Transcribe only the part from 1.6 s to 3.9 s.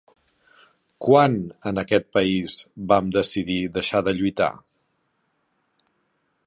en aquest país, vam decidim